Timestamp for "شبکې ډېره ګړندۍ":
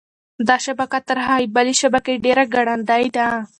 1.81-3.05